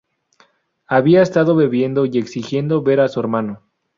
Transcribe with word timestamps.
Había 0.87 1.21
estado 1.21 1.55
bebiendo 1.55 2.07
y 2.07 2.17
exigiendo 2.17 2.81
ver 2.81 3.01
a 3.01 3.07
su 3.07 3.19
hermano. 3.19 3.61